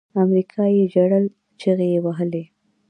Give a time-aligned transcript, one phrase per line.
[0.21, 1.25] امريکايي ژړل
[1.59, 2.43] چيغې يې وهلې.